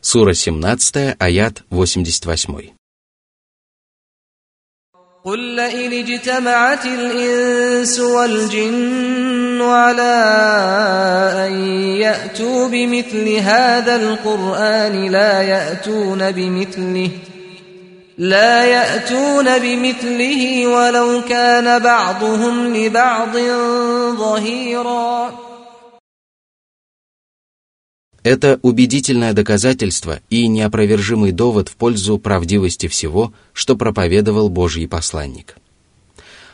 Сура 0.00 0.34
17, 0.34 1.16
аят 1.18 1.62
88. 1.70 2.76
قل 5.24 5.38
لئن 5.38 5.92
اجتمعت 5.92 6.86
الإنس 6.86 8.00
والجن 8.00 9.62
على 9.62 10.14
أن 11.46 11.52
يأتوا 11.98 12.68
بمثل 12.68 13.28
هذا 13.28 13.96
القرآن 13.96 15.10
لا 15.10 15.42
يأتون 15.42 16.30
بمثله 16.30 17.10
لا 18.18 18.64
يأتون 18.64 19.58
بمثله 19.58 20.66
ولو 20.66 21.22
كان 21.28 21.82
بعضهم 21.82 22.76
لبعض 22.76 23.36
ظهيراً 24.18 25.46
Это 28.23 28.59
убедительное 28.61 29.33
доказательство 29.33 30.19
и 30.29 30.47
неопровержимый 30.47 31.31
довод 31.31 31.69
в 31.69 31.75
пользу 31.75 32.19
правдивости 32.19 32.87
всего, 32.87 33.33
что 33.51 33.75
проповедовал 33.75 34.49
Божий 34.49 34.87
посланник. 34.87 35.57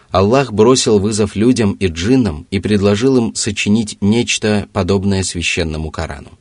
Аллах 0.10 0.54
бросил 0.54 1.00
вызов 1.00 1.36
людям 1.36 1.74
и 1.74 1.88
джиннам 1.88 2.48
и 2.52 2.62
предложил 2.62 3.18
им 3.18 3.36
сочинить 3.36 3.98
нечто 4.00 4.70
подобное 4.72 5.24
священному 5.24 5.92
Корану. 5.92 6.32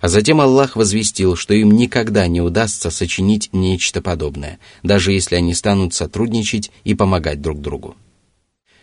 А 0.00 0.08
затем 0.08 0.40
Аллах 0.40 0.74
возвестил, 0.74 1.36
что 1.36 1.54
им 1.54 1.70
никогда 1.70 2.26
не 2.26 2.40
удастся 2.40 2.90
сочинить 2.90 3.50
нечто 3.52 4.02
подобное, 4.02 4.58
даже 4.82 5.12
если 5.12 5.36
они 5.36 5.54
станут 5.54 5.94
сотрудничать 5.94 6.72
и 6.82 6.94
помогать 6.94 7.40
друг 7.40 7.60
другу. 7.60 7.94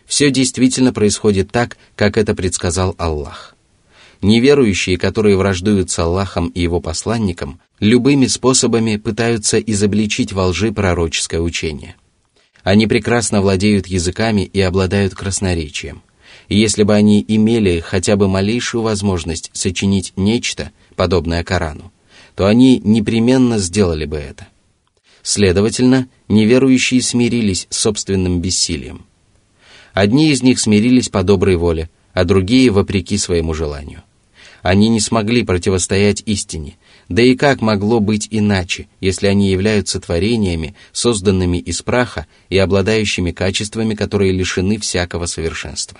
Все 0.05 0.31
действительно 0.31 0.93
происходит 0.93 1.51
так, 1.51 1.77
как 1.97 2.17
это 2.17 2.33
предсказал 2.33 2.95
Аллах– 2.97 3.50
Неверующие, 4.21 4.97
которые 4.97 5.35
враждуют 5.35 5.89
с 5.89 5.97
Аллахом 5.97 6.49
и 6.49 6.61
его 6.61 6.79
посланником, 6.79 7.59
любыми 7.79 8.27
способами 8.27 8.97
пытаются 8.97 9.59
изобличить 9.59 10.31
во 10.31 10.47
лжи 10.47 10.71
пророческое 10.71 11.41
учение. 11.41 11.95
Они 12.63 12.85
прекрасно 12.85 13.41
владеют 13.41 13.87
языками 13.87 14.41
и 14.41 14.61
обладают 14.61 15.15
красноречием. 15.15 16.03
И 16.49 16.59
если 16.59 16.83
бы 16.83 16.93
они 16.93 17.25
имели 17.27 17.79
хотя 17.79 18.15
бы 18.15 18.27
малейшую 18.27 18.83
возможность 18.83 19.49
сочинить 19.53 20.13
нечто, 20.15 20.71
подобное 20.95 21.43
Корану, 21.43 21.91
то 22.35 22.45
они 22.45 22.79
непременно 22.79 23.57
сделали 23.57 24.05
бы 24.05 24.17
это. 24.17 24.47
Следовательно, 25.23 26.07
неверующие 26.27 27.01
смирились 27.01 27.65
с 27.71 27.77
собственным 27.77 28.39
бессилием. 28.39 29.05
Одни 29.93 30.29
из 30.29 30.43
них 30.43 30.59
смирились 30.59 31.09
по 31.09 31.23
доброй 31.23 31.55
воле, 31.55 31.89
а 32.13 32.23
другие 32.23 32.69
вопреки 32.69 33.17
своему 33.17 33.53
желанию. 33.53 34.03
Они 34.61 34.89
не 34.89 34.99
смогли 34.99 35.43
противостоять 35.43 36.21
истине, 36.25 36.77
да 37.09 37.23
и 37.23 37.35
как 37.35 37.61
могло 37.61 37.99
быть 37.99 38.27
иначе, 38.29 38.87
если 38.99 39.27
они 39.27 39.49
являются 39.49 39.99
творениями, 39.99 40.75
созданными 40.91 41.57
из 41.57 41.81
праха 41.81 42.27
и 42.49 42.57
обладающими 42.57 43.31
качествами, 43.31 43.95
которые 43.95 44.31
лишены 44.31 44.77
всякого 44.77 45.25
совершенства. 45.25 45.99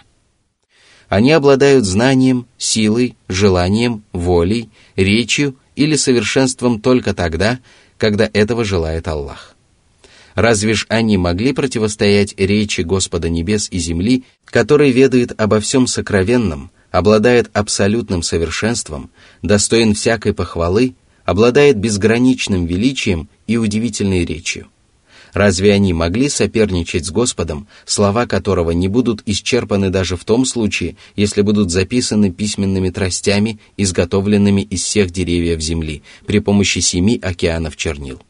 Они 1.09 1.31
обладают 1.31 1.85
знанием, 1.85 2.45
силой, 2.57 3.15
желанием, 3.27 4.03
волей, 4.13 4.69
речью 4.95 5.57
или 5.75 5.95
совершенством 5.95 6.79
только 6.79 7.13
тогда, 7.13 7.59
когда 7.97 8.29
этого 8.31 8.63
желает 8.63 9.07
Аллах. 9.07 9.55
Разве 10.35 10.73
ж 10.75 10.85
они 10.87 11.17
могли 11.17 11.51
противостоять 11.51 12.35
речи 12.39 12.81
Господа 12.81 13.27
Небес 13.27 13.67
и 13.69 13.79
Земли, 13.79 14.23
который 14.45 14.91
ведает 14.91 15.39
обо 15.39 15.59
всем 15.59 15.87
сокровенном, 15.87 16.71
обладает 16.91 17.49
абсолютным 17.53 18.21
совершенством, 18.21 19.09
достоин 19.41 19.93
всякой 19.95 20.33
похвалы, 20.33 20.95
обладает 21.25 21.77
безграничным 21.77 22.65
величием 22.65 23.29
и 23.47 23.57
удивительной 23.57 24.25
речью. 24.25 24.67
Разве 25.33 25.71
они 25.71 25.93
могли 25.93 26.27
соперничать 26.27 27.05
с 27.05 27.11
Господом, 27.11 27.67
слова 27.85 28.25
которого 28.25 28.71
не 28.71 28.89
будут 28.89 29.23
исчерпаны 29.25 29.89
даже 29.89 30.17
в 30.17 30.25
том 30.25 30.45
случае, 30.45 30.97
если 31.15 31.41
будут 31.41 31.71
записаны 31.71 32.33
письменными 32.33 32.89
тростями, 32.89 33.59
изготовленными 33.77 34.61
из 34.61 34.83
всех 34.83 35.11
деревьев 35.11 35.61
земли, 35.61 36.03
при 36.25 36.39
помощи 36.39 36.79
семи 36.79 37.17
океанов 37.21 37.77
чернил? 37.77 38.21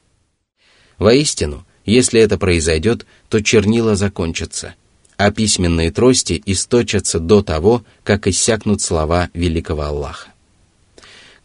Воистину, 0.99 1.65
если 1.85 2.21
это 2.21 2.37
произойдет, 2.37 3.07
то 3.29 3.41
чернила 3.41 3.95
закончатся, 3.95 4.75
а 5.21 5.29
письменные 5.29 5.91
трости 5.91 6.41
источатся 6.47 7.19
до 7.19 7.43
того, 7.43 7.83
как 8.03 8.25
иссякнут 8.25 8.81
слова 8.81 9.29
великого 9.35 9.83
Аллаха. 9.83 10.29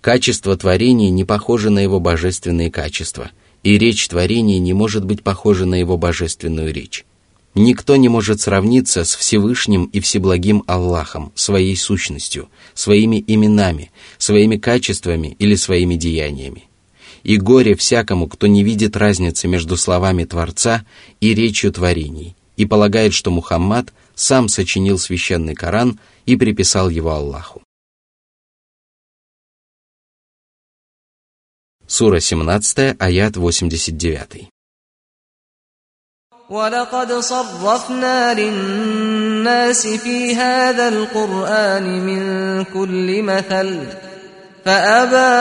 Качество 0.01 0.57
творения 0.57 1.11
не 1.11 1.25
похоже 1.25 1.69
на 1.69 1.81
его 1.81 2.01
божественные 2.01 2.71
качества, 2.71 3.33
и 3.63 3.77
речь 3.77 4.09
творения 4.09 4.59
не 4.59 4.73
может 4.73 5.05
быть 5.05 5.23
похожа 5.23 5.67
на 5.67 5.75
его 5.75 5.99
божественную 5.99 6.73
речь. 6.73 7.05
Никто 7.55 7.97
не 7.97 8.09
может 8.09 8.41
сравниться 8.41 9.05
с 9.05 9.15
Всевышним 9.15 9.85
и 9.93 10.01
Всеблагим 10.01 10.65
Аллахом, 10.67 11.33
своей 11.35 11.77
сущностью, 11.77 12.49
своими 12.73 13.23
именами, 13.27 13.91
своими 14.17 14.57
качествами 14.57 15.37
или 15.39 15.55
своими 15.55 15.97
деяниями. 15.97 16.65
И 17.25 17.37
горе 17.37 17.75
всякому, 17.75 18.27
кто 18.27 18.47
не 18.47 18.63
видит 18.65 18.97
разницы 18.97 19.49
между 19.49 19.77
словами 19.77 20.25
Творца 20.25 20.87
и 21.21 21.35
речью 21.35 21.73
творений– 21.73 22.37
и 22.58 22.66
полагает, 22.66 23.14
что 23.14 23.32
Мухаммад 23.32 23.94
сам 24.16 24.48
сочинил 24.48 25.00
священный 25.00 25.56
Коран 25.56 26.00
и 26.26 26.36
приписал 26.36 26.90
его 26.90 27.12
Аллаху. 27.12 27.64
Сура 31.88 32.20
17, 32.20 32.96
аят 33.00 33.36
89. 33.36 34.50
ولقد 36.50 37.14
صرفنا 37.14 38.34
للناس 38.34 39.88
في 39.88 40.36
هذا 40.36 40.88
القرآن 40.88 41.84
من 42.06 42.64
كل 42.64 43.24
مثل 43.24 43.88
فأبى 44.66 45.32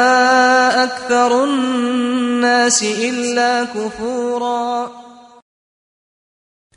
أكثر 0.85 1.45
الناس 1.45 2.83
إلا 2.83 3.65
كفوراً 3.65 5.04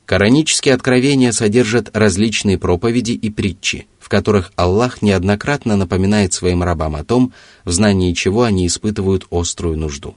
Коранические 0.09 0.75
откровения 0.75 1.33
содержат 1.33 1.95
различные 1.95 2.57
проповеди 2.57 3.11
и 3.11 3.29
притчи, 3.29 3.87
в 4.01 4.09
которых 4.09 4.53
Аллах 4.57 5.03
неоднократно 5.03 5.77
напоминает 5.77 6.33
своим 6.33 6.63
рабам 6.63 6.97
о 6.97 7.05
том, 7.05 7.35
в 7.67 7.73
знании 7.73 8.15
чего 8.15 8.45
они 8.45 8.67
испытывают 8.67 9.27
острую 9.31 9.77
нужду. 9.77 10.17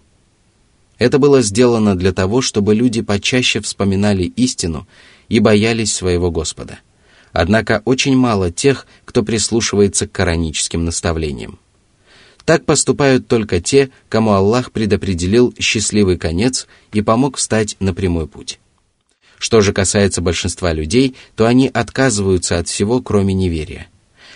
Это 0.97 1.19
было 1.19 1.41
сделано 1.41 1.97
для 1.97 2.13
того, 2.13 2.39
чтобы 2.39 2.73
люди 2.73 3.01
почаще 3.01 3.59
вспоминали 3.59 4.23
истину 4.23 4.87
и 5.27 5.41
боялись 5.41 5.93
своего 5.93 6.31
Господа. 6.31 6.79
Однако 7.33 7.81
очень 7.83 8.15
мало 8.15 8.49
тех, 8.49 8.87
кто 9.03 9.23
прислушивается 9.23 10.07
к 10.07 10.13
кораническим 10.13 10.85
наставлениям. 10.85 11.59
Так 12.45 12.63
поступают 12.63 13.27
только 13.27 13.59
те, 13.59 13.89
кому 14.07 14.31
Аллах 14.31 14.71
предопределил 14.71 15.53
счастливый 15.59 16.17
конец 16.17 16.69
и 16.93 17.01
помог 17.01 17.35
встать 17.35 17.75
на 17.81 17.93
прямой 17.93 18.27
путь. 18.27 18.60
Что 19.41 19.61
же 19.61 19.73
касается 19.73 20.21
большинства 20.21 20.71
людей, 20.71 21.15
то 21.35 21.47
они 21.47 21.67
отказываются 21.67 22.59
от 22.59 22.67
всего, 22.67 23.01
кроме 23.01 23.33
неверия. 23.33 23.87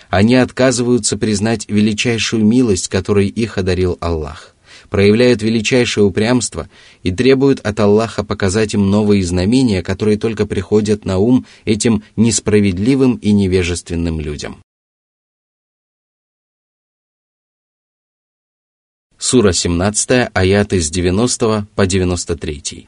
Они 0.10 0.34
отказываются 0.34 1.16
признать 1.16 1.70
величайшую 1.70 2.44
милость, 2.44 2.88
которой 2.88 3.28
их 3.28 3.60
одарил 3.60 4.00
Аллах, 4.02 4.56
проявляют 4.90 5.44
величайшее 5.44 6.06
упрямство 6.06 6.68
и 7.04 7.12
требуют 7.12 7.60
от 7.60 7.80
Аллаха 7.80 8.24
показать 8.24 8.74
им 8.74 8.90
новые 8.90 9.24
знамения, 9.24 9.84
которые 9.84 10.18
только 10.18 10.48
приходят 10.48 11.06
на 11.06 11.20
ум 11.20 11.46
этим 11.66 12.02
несправедливым 12.16 13.18
и 13.18 13.32
невежественным 13.32 14.20
людям. 14.20 14.58
Сура 19.20 19.52
17, 19.52 20.32
аяты 20.34 20.82
с 20.82 20.90
90 20.90 21.68
по 21.76 21.86
93. 21.86 22.88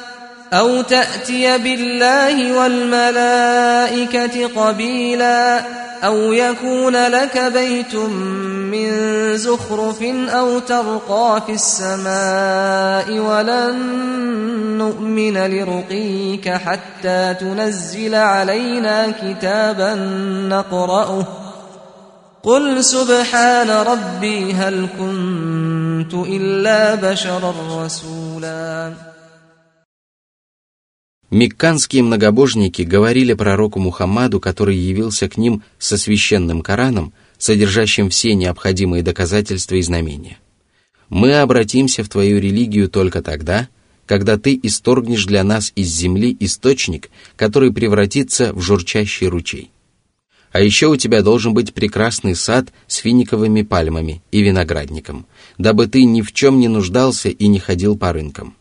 أو 0.53 0.81
تأتي 0.81 1.57
بالله 1.57 2.59
والملائكة 2.59 4.47
قبيلا 4.47 5.63
أو 6.03 6.33
يكون 6.33 6.95
لك 6.95 7.37
بيت 7.37 7.95
من 7.95 8.91
زخرف 9.37 10.01
أو 10.29 10.59
ترقى 10.59 11.41
في 11.45 11.53
السماء 11.53 13.19
ولن 13.19 13.75
نؤمن 14.77 15.37
لرقيك 15.37 16.49
حتى 16.49 17.33
تنزل 17.39 18.15
علينا 18.15 19.11
كتابا 19.11 19.95
نقرأه. 20.49 21.23
قل 22.43 22.83
سبحان 22.83 23.69
ربي 23.69 24.53
هل 24.53 24.87
كنت 24.99 26.13
إلا 26.13 26.95
بشرا 26.95 27.53
رسولا. 27.85 29.10
Мекканские 31.31 32.03
многобожники 32.03 32.81
говорили 32.81 33.33
пророку 33.33 33.79
Мухаммаду, 33.79 34.41
который 34.41 34.75
явился 34.75 35.29
к 35.29 35.37
ним 35.37 35.63
со 35.79 35.97
священным 35.97 36.61
Кораном, 36.61 37.13
содержащим 37.37 38.09
все 38.09 38.35
необходимые 38.35 39.01
доказательства 39.01 39.75
и 39.75 39.81
знамения. 39.81 40.39
«Мы 41.07 41.33
обратимся 41.35 42.03
в 42.03 42.09
твою 42.09 42.39
религию 42.41 42.89
только 42.89 43.21
тогда, 43.21 43.69
когда 44.05 44.37
ты 44.37 44.59
исторгнешь 44.61 45.25
для 45.25 45.45
нас 45.45 45.71
из 45.75 45.87
земли 45.87 46.35
источник, 46.41 47.09
который 47.37 47.71
превратится 47.71 48.53
в 48.53 48.59
журчащий 48.59 49.27
ручей. 49.27 49.71
А 50.51 50.59
еще 50.59 50.87
у 50.87 50.97
тебя 50.97 51.21
должен 51.21 51.53
быть 51.53 51.73
прекрасный 51.73 52.35
сад 52.35 52.73
с 52.87 52.97
финиковыми 52.97 53.61
пальмами 53.61 54.21
и 54.33 54.41
виноградником, 54.41 55.25
дабы 55.57 55.87
ты 55.87 56.03
ни 56.03 56.21
в 56.21 56.33
чем 56.33 56.59
не 56.59 56.67
нуждался 56.67 57.29
и 57.29 57.47
не 57.47 57.59
ходил 57.59 57.97
по 57.97 58.11
рынкам. 58.11 58.57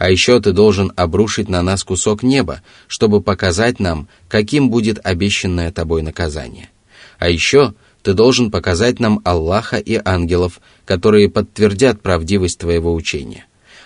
А 0.00 0.10
еще 0.10 0.40
ты 0.40 0.52
должен 0.52 0.94
обрушить 0.96 1.50
на 1.50 1.60
нас 1.60 1.84
кусок 1.84 2.22
неба, 2.22 2.62
чтобы 2.88 3.20
показать 3.20 3.80
нам, 3.80 4.08
каким 4.28 4.70
будет 4.70 4.98
обещанное 5.04 5.70
тобой 5.70 6.00
наказание. 6.00 6.70
А 7.18 7.28
еще 7.28 7.74
ты 8.02 8.14
должен 8.14 8.50
показать 8.50 8.98
нам 8.98 9.20
Аллаха 9.24 9.76
и 9.76 10.00
ангелов, 10.02 10.62
которые 10.86 11.28
подтвердят 11.28 12.00
правдивость 12.00 12.60
твоего 12.60 12.94
учения. 12.94 13.44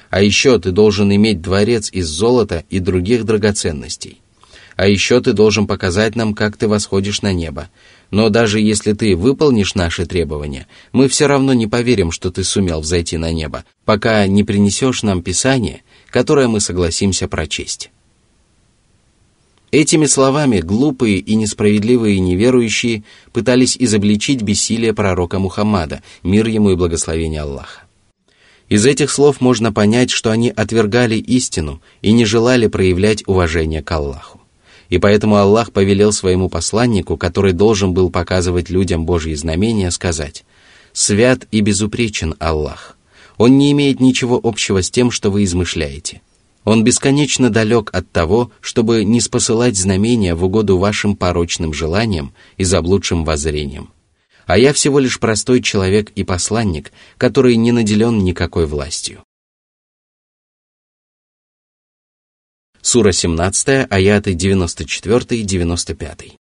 А 0.08 0.22
еще 0.22 0.60
ты 0.60 0.70
должен 0.70 1.12
иметь 1.12 1.42
дворец 1.42 1.90
из 1.90 2.06
золота 2.06 2.62
и 2.70 2.78
других 2.78 3.24
драгоценностей. 3.24 4.20
А 4.76 4.86
еще 4.86 5.20
ты 5.20 5.32
должен 5.32 5.66
показать 5.66 6.14
нам, 6.14 6.34
как 6.34 6.56
ты 6.56 6.68
восходишь 6.68 7.22
на 7.22 7.32
небо. 7.32 7.70
Но 8.14 8.28
даже 8.28 8.60
если 8.60 8.92
ты 8.92 9.16
выполнишь 9.16 9.74
наши 9.74 10.06
требования, 10.06 10.66
мы 10.92 11.08
все 11.08 11.26
равно 11.26 11.52
не 11.52 11.66
поверим, 11.66 12.12
что 12.12 12.30
ты 12.30 12.44
сумел 12.44 12.80
взойти 12.80 13.16
на 13.16 13.32
небо, 13.32 13.64
пока 13.84 14.26
не 14.26 14.44
принесешь 14.44 15.02
нам 15.02 15.22
Писание– 15.22 15.82
которое 16.14 16.46
мы 16.46 16.60
согласимся 16.60 17.26
прочесть. 17.26 17.90
Этими 19.72 20.06
словами 20.06 20.60
глупые 20.60 21.16
и 21.16 21.34
несправедливые 21.34 22.20
неверующие 22.20 23.02
пытались 23.32 23.76
изобличить 23.76 24.40
бессилие 24.40 24.94
пророка 24.94 25.40
Мухаммада, 25.40 26.04
мир 26.22 26.46
ему 26.46 26.70
и 26.70 26.76
благословение 26.76 27.40
Аллаха. 27.40 27.82
Из 28.68 28.86
этих 28.86 29.10
слов 29.10 29.40
можно 29.40 29.72
понять, 29.72 30.10
что 30.10 30.30
они 30.30 30.50
отвергали 30.50 31.16
истину 31.16 31.82
и 32.00 32.12
не 32.12 32.24
желали 32.24 32.68
проявлять 32.68 33.24
уважение 33.26 33.82
к 33.82 33.90
Аллаху. 33.90 34.40
И 34.88 34.98
поэтому 34.98 35.36
Аллах 35.36 35.72
повелел 35.72 36.12
своему 36.12 36.48
посланнику, 36.48 37.16
который 37.16 37.52
должен 37.52 37.94
был 37.94 38.10
показывать 38.10 38.70
людям 38.70 39.06
Божьи 39.06 39.34
знамения, 39.34 39.90
сказать 39.90 40.44
«Свят 40.92 41.46
и 41.50 41.60
безупречен 41.60 42.34
Аллах, 42.38 42.96
он 43.36 43.58
не 43.58 43.72
имеет 43.72 44.00
ничего 44.00 44.38
общего 44.42 44.82
с 44.82 44.90
тем, 44.90 45.10
что 45.10 45.30
вы 45.30 45.44
измышляете. 45.44 46.20
Он 46.64 46.82
бесконечно 46.82 47.50
далек 47.50 47.90
от 47.92 48.10
того, 48.10 48.50
чтобы 48.60 49.04
не 49.04 49.20
спосылать 49.20 49.76
знамения 49.76 50.34
в 50.34 50.44
угоду 50.44 50.78
вашим 50.78 51.14
порочным 51.14 51.74
желаниям 51.74 52.32
и 52.56 52.64
заблудшим 52.64 53.24
воззрениям. 53.24 53.90
А 54.46 54.58
я 54.58 54.72
всего 54.72 54.98
лишь 54.98 55.18
простой 55.18 55.62
человек 55.62 56.10
и 56.14 56.24
посланник, 56.24 56.92
который 57.18 57.56
не 57.56 57.72
наделен 57.72 58.18
никакой 58.18 58.66
властью. 58.66 59.22
Сура 62.83 63.11
17, 63.11 63.87
аяты 63.89 64.33
94-95. 64.33 66.39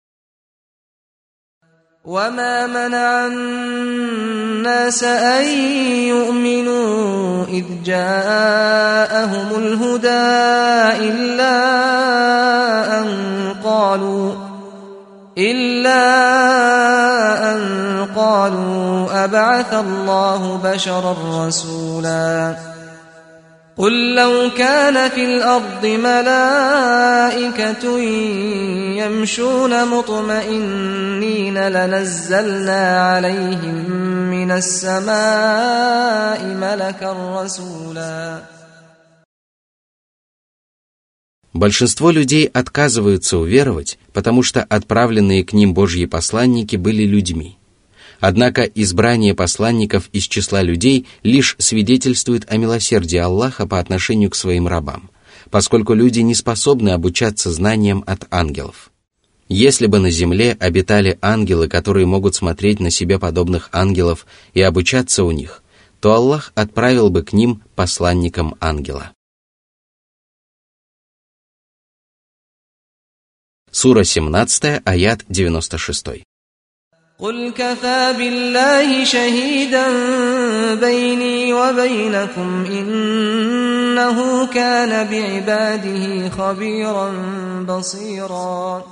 وما 2.05 2.67
منع 2.67 3.27
الناس 3.27 5.05
أن 5.05 5.45
يؤمنوا 6.11 7.45
إذ 7.47 7.65
جاءهم 7.85 9.49
الهدى 9.59 10.33
إلا 11.09 11.59
أن 13.01 13.09
قالوا 13.65 14.33
إلا 15.39 16.05
أن 17.55 17.61
قالوا 18.17 19.25
أبعث 19.25 19.75
الله 19.75 20.61
بشرا 20.65 21.17
رسولا 21.47 22.57
قل 23.77 24.15
لو 24.15 24.51
كان 24.59 25.11
في 25.11 25.25
الأرض 25.25 25.87
ملائكة 25.87 26.39
يمشون 29.01 29.89
مطمئنين 29.89 31.59
لنزلنا 31.59 33.03
عليهم 33.03 33.91
من 34.31 34.51
السماء 34.51 36.45
ملكا 36.45 37.43
رسولا 37.43 38.43
Большинство 41.55 42.11
людей 42.11 42.47
отказываются 42.47 43.37
уверовать, 43.37 43.99
потому 44.15 44.43
что 44.43 44.63
отправленные 44.65 45.45
к 45.45 45.53
ним 45.53 45.75
Божьи 45.75 46.07
посланники 46.07 46.77
были 46.77 47.05
людьми – 47.05 47.63
Однако 48.20 48.64
избрание 48.64 49.36
посланников 49.36 50.10
из 50.12 50.24
числа 50.24 50.62
людей 50.62 51.06
лишь 51.24 51.56
свидетельствует 51.60 52.52
о 52.52 52.58
милосердии 52.58 53.18
Аллаха 53.18 53.68
по 53.68 53.80
отношению 53.80 54.32
к 54.32 54.36
своим 54.36 54.68
рабам, 54.68 55.10
поскольку 55.52 55.94
люди 55.94 56.22
не 56.22 56.34
способны 56.34 56.90
обучаться 56.90 57.52
знаниям 57.52 58.04
от 58.08 58.26
ангелов. 58.32 58.92
Если 59.50 59.88
бы 59.88 60.00
на 60.00 60.10
земле 60.10 60.58
обитали 60.60 61.18
ангелы, 61.22 61.70
которые 61.70 62.06
могут 62.06 62.36
смотреть 62.36 62.80
на 62.80 62.90
себе 62.90 63.18
подобных 63.18 63.70
ангелов 63.72 64.26
и 64.54 64.62
обучаться 64.62 65.24
у 65.24 65.32
них, 65.32 65.64
то 66.02 66.14
Аллах 66.14 66.52
отправил 66.54 67.10
бы 67.10 67.24
к 67.24 67.34
ним 67.34 67.64
посланникам 67.76 68.56
ангела. 68.60 69.14
Сура 73.72 74.04
17, 74.04 74.82
аят 74.84 75.24
96. 75.30 76.27
قل 77.23 77.53
كفى 77.57 78.15
بالله 78.19 79.05
شهيدا 79.05 79.87
بيني 80.75 81.53
وبينكم 81.53 82.65
إنه 82.65 84.47
كان 84.47 85.09
بعباده 85.11 86.29
خبيرا 86.29 87.09
بصيرا 87.69 88.85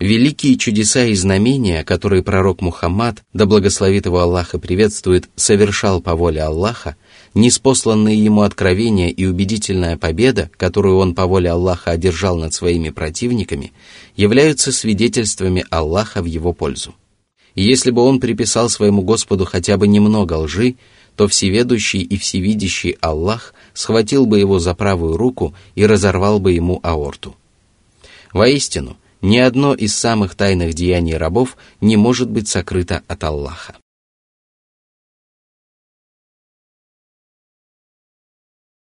Великие 0.00 0.56
чудеса 0.56 1.04
и 1.04 1.14
знамения, 1.14 1.84
которые 1.84 2.24
пророк 2.24 2.60
Мухаммад, 2.60 3.22
да 3.32 3.46
благословит 3.46 4.06
его 4.06 4.18
Аллах 4.18 4.52
и 4.54 4.58
приветствует, 4.58 5.30
совершал 5.36 6.00
по 6.00 6.16
воле 6.16 6.42
Аллаха, 6.42 6.96
неспосланные 7.37 8.21
ему 8.21 8.41
откровения 8.41 9.09
и 9.09 9.25
убедительная 9.25 9.97
победа, 9.97 10.49
которую 10.57 10.97
он 10.97 11.15
по 11.15 11.25
воле 11.25 11.51
Аллаха 11.51 11.91
одержал 11.91 12.37
над 12.37 12.53
своими 12.53 12.89
противниками, 12.89 13.71
являются 14.15 14.71
свидетельствами 14.71 15.65
Аллаха 15.69 16.21
в 16.21 16.25
его 16.25 16.51
пользу. 16.51 16.95
И 17.55 17.63
если 17.63 17.91
бы 17.91 18.01
он 18.01 18.19
приписал 18.19 18.69
своему 18.69 19.01
Господу 19.01 19.45
хотя 19.45 19.77
бы 19.77 19.87
немного 19.87 20.33
лжи, 20.33 20.75
то 21.15 21.27
всеведущий 21.27 22.01
и 22.01 22.17
всевидящий 22.17 22.97
Аллах 23.01 23.53
схватил 23.73 24.25
бы 24.25 24.39
его 24.39 24.59
за 24.59 24.75
правую 24.75 25.17
руку 25.17 25.55
и 25.75 25.85
разорвал 25.85 26.39
бы 26.39 26.51
ему 26.51 26.79
аорту. 26.83 27.35
Воистину, 28.33 28.97
ни 29.21 29.37
одно 29.37 29.73
из 29.73 29.95
самых 29.95 30.35
тайных 30.35 30.75
деяний 30.75 31.17
рабов 31.17 31.57
не 31.81 31.97
может 31.97 32.29
быть 32.29 32.47
сокрыто 32.47 33.01
от 33.07 33.23
Аллаха. 33.23 33.75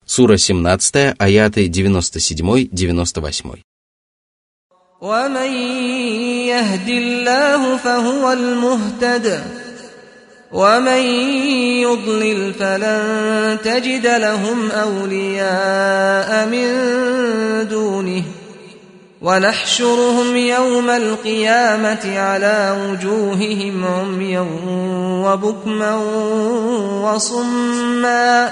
Сура 0.08 0.38
17, 0.38 1.16
аяты 1.18 1.68
97-98. 1.70 3.64
ومن 5.02 5.52
يهد 6.48 6.90
الله 6.90 7.78
فهو 7.78 8.32
المهتد 8.32 9.44
ومن 10.52 11.04
يضلل 11.84 12.54
فلن 12.54 13.58
تجد 13.64 14.08
لهم 14.08 14.72
اولياء 14.72 16.46
من 16.48 16.68
دونه 17.68 18.24
ونحشرهم 19.22 20.36
يوم 20.36 20.90
القيامه 20.90 22.20
على 22.20 22.78
وجوههم 22.82 23.86
عميا 23.86 24.46
وبكما 25.26 25.96
وصما 27.04 28.52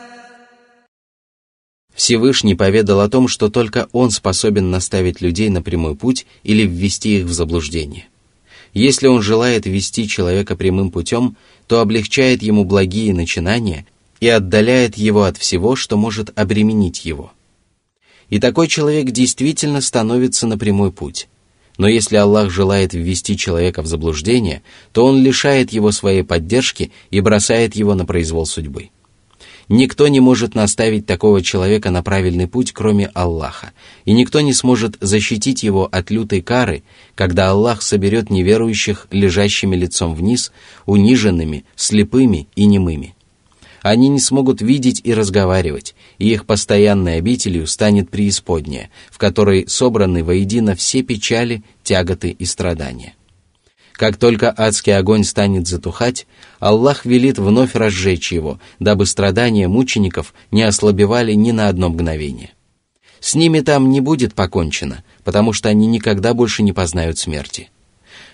Всевышний 2.01 2.55
поведал 2.55 3.01
о 3.01 3.09
том, 3.09 3.27
что 3.27 3.47
только 3.47 3.87
Он 3.91 4.09
способен 4.09 4.71
наставить 4.71 5.21
людей 5.21 5.49
на 5.49 5.61
прямой 5.61 5.95
путь 5.95 6.25
или 6.41 6.63
ввести 6.63 7.19
их 7.19 7.25
в 7.25 7.31
заблуждение. 7.31 8.07
Если 8.73 9.05
Он 9.05 9.21
желает 9.21 9.67
вести 9.67 10.07
человека 10.07 10.55
прямым 10.55 10.89
путем, 10.89 11.37
то 11.67 11.79
облегчает 11.79 12.41
ему 12.41 12.65
благие 12.65 13.13
начинания 13.13 13.85
и 14.19 14.27
отдаляет 14.27 14.97
его 14.97 15.25
от 15.25 15.37
всего, 15.37 15.75
что 15.75 15.95
может 15.95 16.31
обременить 16.39 17.05
его. 17.05 17.33
И 18.31 18.39
такой 18.39 18.67
человек 18.67 19.11
действительно 19.11 19.79
становится 19.79 20.47
на 20.47 20.57
прямой 20.57 20.91
путь. 20.91 21.27
Но 21.77 21.87
если 21.87 22.15
Аллах 22.15 22.49
желает 22.49 22.95
ввести 22.95 23.37
человека 23.37 23.83
в 23.83 23.85
заблуждение, 23.85 24.63
то 24.91 25.05
Он 25.05 25.21
лишает 25.21 25.71
его 25.71 25.91
своей 25.91 26.23
поддержки 26.23 26.91
и 27.11 27.19
бросает 27.19 27.75
его 27.75 27.93
на 27.93 28.07
произвол 28.07 28.47
судьбы. 28.47 28.89
Никто 29.71 30.09
не 30.09 30.19
может 30.19 30.53
наставить 30.53 31.05
такого 31.05 31.41
человека 31.41 31.91
на 31.91 32.03
правильный 32.03 32.45
путь, 32.45 32.73
кроме 32.73 33.05
Аллаха, 33.13 33.71
и 34.03 34.11
никто 34.11 34.41
не 34.41 34.51
сможет 34.51 34.97
защитить 34.99 35.63
его 35.63 35.87
от 35.89 36.11
лютой 36.11 36.41
кары, 36.41 36.83
когда 37.15 37.51
Аллах 37.51 37.81
соберет 37.81 38.29
неверующих 38.29 39.07
лежащими 39.11 39.77
лицом 39.77 40.13
вниз, 40.13 40.51
униженными, 40.85 41.63
слепыми 41.77 42.49
и 42.53 42.65
немыми. 42.65 43.15
Они 43.81 44.09
не 44.09 44.19
смогут 44.19 44.61
видеть 44.61 44.99
и 45.05 45.13
разговаривать, 45.13 45.95
и 46.17 46.33
их 46.33 46.45
постоянной 46.45 47.15
обителью 47.15 47.65
станет 47.65 48.09
преисподняя, 48.09 48.89
в 49.09 49.17
которой 49.19 49.69
собраны 49.69 50.21
воедино 50.25 50.75
все 50.75 51.01
печали, 51.01 51.63
тяготы 51.81 52.31
и 52.31 52.43
страдания. 52.43 53.13
Как 54.01 54.17
только 54.17 54.51
адский 54.57 54.97
огонь 54.97 55.23
станет 55.23 55.67
затухать, 55.67 56.25
Аллах 56.59 57.05
велит 57.05 57.37
вновь 57.37 57.75
разжечь 57.75 58.31
его, 58.31 58.59
дабы 58.79 59.05
страдания 59.05 59.67
мучеников 59.67 60.33
не 60.49 60.63
ослабевали 60.63 61.33
ни 61.33 61.51
на 61.51 61.67
одно 61.67 61.89
мгновение. 61.89 62.49
С 63.19 63.35
ними 63.35 63.59
там 63.59 63.91
не 63.91 64.01
будет 64.01 64.33
покончено, 64.33 65.03
потому 65.23 65.53
что 65.53 65.69
они 65.69 65.85
никогда 65.85 66.33
больше 66.33 66.63
не 66.63 66.73
познают 66.73 67.19
смерти. 67.19 67.69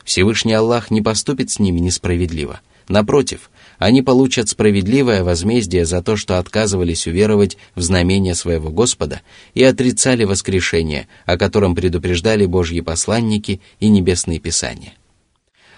Всевышний 0.05 0.53
Аллах 0.53 0.89
не 0.89 1.01
поступит 1.01 1.51
с 1.51 1.59
ними 1.59 1.81
несправедливо. 1.81 2.61
Напротив, 2.87 3.49
они 3.77 4.01
получат 4.01 4.47
справедливое 4.47 5.21
возмездие 5.25 5.85
за 5.85 6.01
то, 6.01 6.15
что 6.15 6.39
отказывались 6.39 7.07
уверовать 7.07 7.57
в 7.75 7.81
знамение 7.81 8.35
своего 8.35 8.69
Господа 8.69 9.19
и 9.53 9.63
отрицали 9.63 10.23
воскрешение, 10.23 11.09
о 11.25 11.37
котором 11.37 11.75
предупреждали 11.75 12.45
Божьи 12.45 12.79
посланники 12.79 13.59
и 13.81 13.89
небесные 13.89 14.39
писания. 14.39 14.93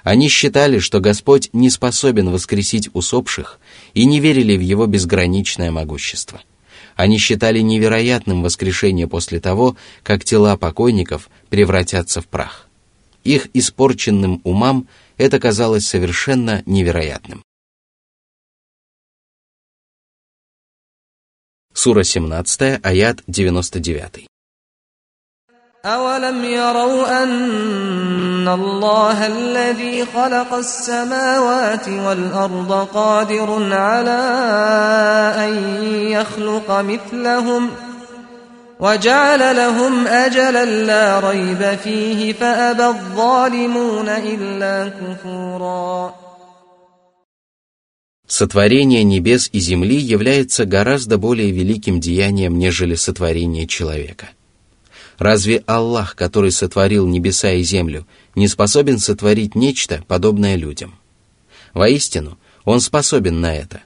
Они 0.10 0.28
считали, 0.28 0.80
что 0.80 1.02
Господь 1.02 1.52
не 1.54 1.70
способен 1.70 2.32
воскресить 2.32 2.90
усопших 2.94 3.60
и 3.94 4.06
не 4.06 4.20
верили 4.20 4.58
в 4.58 4.60
Его 4.60 4.88
безграничное 4.88 5.70
могущество. 5.70 6.42
Они 6.96 7.20
считали 7.20 7.60
невероятным 7.60 8.42
воскрешение 8.42 9.08
после 9.08 9.40
того, 9.40 9.78
как 10.02 10.26
тела 10.26 10.58
покойников 10.58 11.30
превратятся 11.50 12.22
в 12.22 12.28
прах. 12.28 12.68
Их 13.24 13.50
испорченным 13.54 14.42
умам 14.46 14.88
это 15.18 15.40
казалось 15.40 15.86
совершенно 15.86 16.64
невероятным. 16.66 17.44
Сура 21.72 22.02
17, 22.02 22.80
аят 22.82 23.22
99. 23.28 24.29
أولم 25.85 26.45
يروا 26.45 27.23
أن 27.23 28.49
الله 28.49 29.27
الذي 29.27 30.07
خلق 30.15 30.55
السماوات 30.55 31.89
والأرض 31.89 32.89
قادر 32.95 33.75
على 33.75 34.23
أن 35.37 35.53
يخلق 36.09 36.71
مثلهم 36.71 37.71
وجعل 38.81 39.57
لهم 39.57 40.07
أجلا 40.07 40.65
لا 40.65 41.21
ريب 41.21 41.79
فيه 41.85 42.33
فأبى 42.33 42.87
الظالمون 42.87 44.09
إلا 44.09 44.89
كفورا 44.89 46.15
Сотворение 48.27 49.05
небес 49.05 49.51
и 49.53 49.59
земли 49.61 49.97
является 49.97 50.65
гораздо 50.65 51.19
более 51.19 51.51
великим 51.51 52.01
деянием, 52.01 52.59
нежели 52.59 52.95
сотворение 52.95 53.67
человека – 53.67 54.38
Разве 55.20 55.64
Аллах, 55.68 56.16
который 56.16 56.52
сотворил 56.52 57.06
небеса 57.06 57.52
и 57.52 57.62
землю, 57.62 58.08
не 58.36 58.48
способен 58.48 59.00
сотворить 59.00 59.54
нечто, 59.54 60.04
подобное 60.08 60.56
людям? 60.56 60.96
Воистину, 61.74 62.40
Он 62.64 62.80
способен 62.80 63.42
на 63.42 63.54
это. 63.54 63.82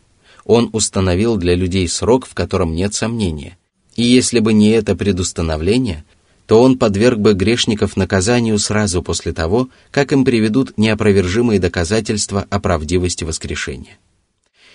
Он 0.45 0.69
установил 0.73 1.37
для 1.37 1.55
людей 1.55 1.87
срок, 1.87 2.27
в 2.27 2.35
котором 2.35 2.75
нет 2.75 2.93
сомнения. 2.93 3.57
И 3.95 4.03
если 4.03 4.39
бы 4.39 4.53
не 4.53 4.69
это 4.69 4.95
предустановление, 4.95 6.05
то 6.45 6.61
он 6.61 6.77
подверг 6.77 7.19
бы 7.19 7.33
грешников 7.33 7.95
наказанию 7.95 8.59
сразу 8.59 9.01
после 9.01 9.33
того, 9.33 9.69
как 9.89 10.11
им 10.11 10.25
приведут 10.25 10.77
неопровержимые 10.77 11.59
доказательства 11.59 12.45
о 12.49 12.59
правдивости 12.59 13.23
воскрешения. 13.23 13.97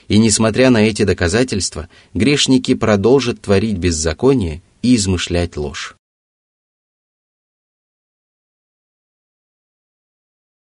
И 0.08 0.18
несмотря 0.18 0.70
на 0.70 0.78
эти 0.78 1.04
доказательства, 1.04 1.88
грешники 2.14 2.74
продолжат 2.74 3.42
творить 3.42 3.76
беззаконие 3.76 4.62
и 4.82 4.96
измышлять 4.96 5.56
ложь. 5.56 5.97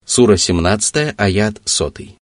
Сура 0.05 0.37
17, 0.37 1.15
аят 1.17 1.61
100. 1.65 2.21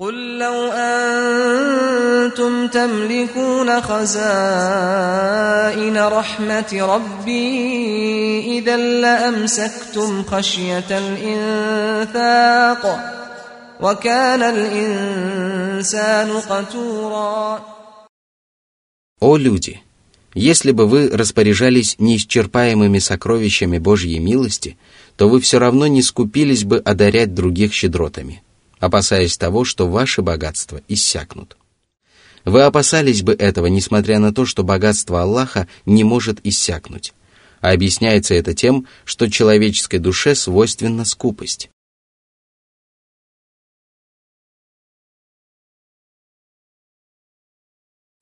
قل 0.00 0.38
لو 0.38 0.72
أنتم 0.72 2.68
تملكون 2.68 3.80
خزائن 3.80 5.18
رحمة 5.98 6.78
ربي 6.94 8.58
إذا 8.58 8.76
لأمسكتم 8.76 10.22
خشية 10.22 10.98
الإنفاق 10.98 12.82
وكان 13.80 14.42
الإنسان 14.42 16.30
قتورا 16.40 17.60
О 19.20 19.36
люди! 19.36 19.82
Если 20.34 20.70
бы 20.70 20.86
вы 20.86 21.08
распоряжались 21.10 21.98
неисчерпаемыми 21.98 23.00
сокровищами 23.00 23.78
Божьей 23.78 24.20
милости – 24.20 25.01
то 25.15 25.29
вы 25.29 25.39
все 25.39 25.59
равно 25.59 25.87
не 25.87 26.01
скупились 26.01 26.63
бы 26.63 26.79
одарять 26.79 27.33
других 27.33 27.73
щедротами, 27.73 28.43
опасаясь 28.79 29.37
того, 29.37 29.63
что 29.63 29.87
ваши 29.87 30.21
богатства 30.21 30.81
иссякнут. 30.87 31.57
Вы 32.45 32.63
опасались 32.63 33.21
бы 33.21 33.33
этого, 33.33 33.67
несмотря 33.67 34.19
на 34.19 34.33
то, 34.33 34.45
что 34.45 34.63
богатство 34.63 35.21
Аллаха 35.21 35.67
не 35.85 36.03
может 36.03 36.39
иссякнуть. 36.45 37.13
А 37.61 37.71
объясняется 37.71 38.33
это 38.33 38.53
тем, 38.53 38.87
что 39.05 39.31
человеческой 39.31 39.99
душе 39.99 40.35
свойственна 40.35 41.05
скупость. 41.05 41.69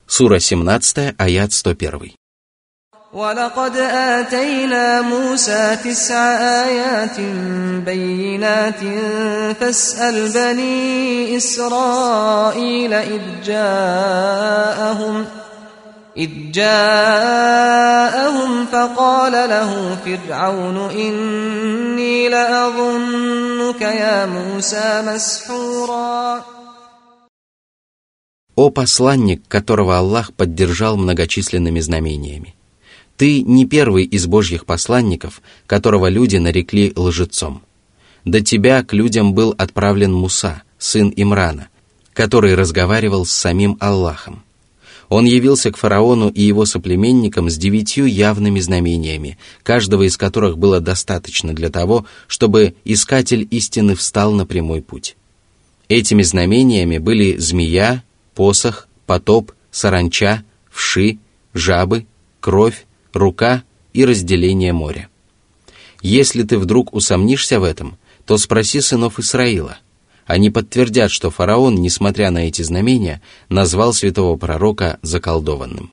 Сура 0.05 0.39
17, 0.39 1.15
аят 1.17 1.53
101. 1.53 2.21
ولقد 3.16 3.76
آتينا 3.76 5.02
موسى 5.02 5.76
تسع 5.85 6.37
آيات 6.64 7.21
بينات 7.87 8.81
فاسأل 9.61 10.28
بني 10.28 11.37
إسرائيل 11.37 12.95
إذ 12.95 13.21
جاءهم 13.45 15.25
إذ 16.16 16.31
جاءهم 16.52 17.87
فقال 18.66 19.33
له 19.33 19.97
فرعون 20.05 20.90
إني 20.90 22.28
لأظنك 22.28 23.81
يا 23.81 24.26
موسى 24.26 25.02
مسحورا 25.07 26.43
О 28.59 28.71
посланник, 28.71 29.47
которого 29.49 29.99
Аллах 29.99 30.33
поддержал 30.33 30.97
многочисленными 30.97 31.81
знамениями. 31.81 32.55
Ты 33.22 33.44
не 33.44 33.68
первый 33.68 34.06
из 34.06 34.25
божьих 34.25 34.66
посланников, 34.66 35.44
которого 35.68 36.10
люди 36.10 36.38
нарекли 36.38 36.92
лжецом. 36.96 37.62
До 38.25 38.42
тебя 38.42 38.84
к 38.84 38.94
людям 38.94 39.36
был 39.36 39.54
отправлен 39.60 40.12
Муса, 40.12 40.63
сын 40.80 41.13
Имрана, 41.16 41.68
который 42.13 42.56
разговаривал 42.56 43.28
с 43.28 43.32
самим 43.32 43.78
Аллахом. 43.80 44.42
Он 45.08 45.25
явился 45.25 45.72
к 45.72 45.78
фараону 45.78 46.30
и 46.30 46.42
его 46.42 46.66
соплеменникам 46.66 47.51
с 47.51 47.58
девятью 47.58 48.08
явными 48.08 48.60
знамениями, 48.60 49.38
каждого 49.62 50.01
из 50.01 50.18
которых 50.18 50.58
было 50.58 50.80
достаточно 50.80 51.54
для 51.54 51.70
того, 51.70 52.08
чтобы 52.25 52.74
искатель 52.86 53.48
истины 53.51 53.94
встал 53.94 54.32
на 54.32 54.48
прямой 54.48 54.82
путь. 54.82 55.16
Этими 55.90 56.24
знамениями 56.24 56.98
были 56.98 57.38
змея, 57.38 58.04
посох, 58.34 58.88
потоп, 59.06 59.51
саранча, 59.70 60.44
вши, 60.72 61.20
жабы, 61.54 62.08
кровь, 62.40 62.88
рука 63.13 63.63
и 63.94 64.06
разделение 64.06 64.74
моря. 64.74 65.10
Если 66.01 66.44
ты 66.44 66.58
вдруг 66.58 66.94
усомнишься 66.94 67.60
в 67.60 67.63
этом, 67.63 67.98
то 68.25 68.38
спроси 68.38 68.82
сынов 68.82 69.20
Исраила– 69.20 69.77
они 70.32 70.50
подтвердят, 70.50 71.12
что 71.12 71.30
фараон, 71.30 71.75
несмотря 71.75 72.32
на 72.32 72.48
эти 72.48 72.62
знамения, 72.62 73.22
назвал 73.50 73.91
святого 73.91 74.38
пророка 74.38 74.98
заколдованным. 75.01 75.91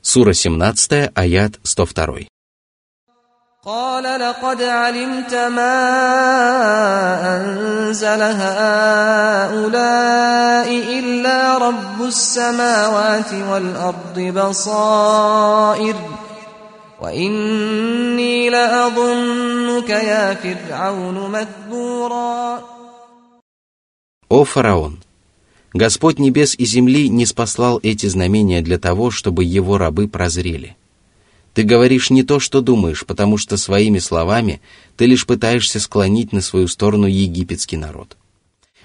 Сура 0.00 0.32
17, 0.32 1.10
аят 1.12 1.58
102. 1.64 2.28
قال 3.65 4.03
لقد 4.03 4.61
علمت 4.61 5.33
ما 5.33 5.77
أنزل 7.37 8.21
هؤلاء 8.21 9.49
إلا 10.99 11.57
رب 11.57 12.01
السماوات 12.01 13.33
والأرض 13.33 14.19
بصائر 14.19 15.95
وإني 17.01 18.49
لأظنك 18.49 19.89
يا 19.89 20.33
فرعون 20.33 21.31
مذبورا 21.31 22.61
О 24.29 24.43
фараон! 24.43 24.99
Господь 25.73 26.19
небес 26.19 26.55
и 26.55 26.65
земли 26.65 27.09
не 27.09 27.25
спаслал 27.25 27.79
эти 27.81 28.05
знамения 28.05 28.61
для 28.61 28.77
того, 28.77 29.09
чтобы 29.09 29.43
его 29.43 29.77
рабы 29.77 30.07
прозрели. 30.07 30.75
ты 31.54 31.64
говоришь 31.64 32.10
не 32.10 32.22
то, 32.22 32.40
что 32.40 32.60
думаешь, 32.60 33.04
потому 33.04 33.36
что 33.36 33.56
своими 33.56 33.98
словами 33.98 34.60
ты 34.96 35.06
лишь 35.06 35.26
пытаешься 35.26 35.80
склонить 35.80 36.32
на 36.32 36.40
свою 36.40 36.68
сторону 36.68 37.06
египетский 37.06 37.76
народ. 37.76 38.16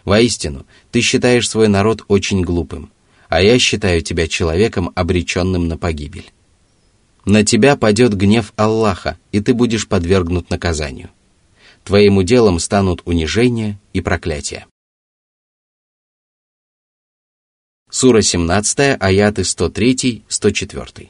Воистину, 0.03 0.65
ты 0.91 1.01
считаешь 1.01 1.49
свой 1.49 1.67
народ 1.67 2.03
очень 2.07 2.41
глупым, 2.41 2.91
а 3.29 3.41
я 3.41 3.59
считаю 3.59 4.01
тебя 4.01 4.27
человеком, 4.27 4.91
обреченным 4.95 5.67
на 5.67 5.77
погибель 5.77 6.31
на 7.25 7.43
тебя 7.43 7.75
падет 7.75 8.15
гнев 8.15 8.53
Аллаха, 8.55 9.19
и 9.31 9.41
ты 9.41 9.53
будешь 9.53 9.87
подвергнут 9.87 10.49
наказанию. 10.49 11.09
Твоим 11.83 12.17
уделом 12.17 12.59
станут 12.59 13.01
унижение 13.05 13.79
и 13.93 14.01
проклятие. 14.01 14.67
Сура 17.89 18.21
17, 18.21 18.97
аяты 18.99 19.41
103-104. 19.41 21.09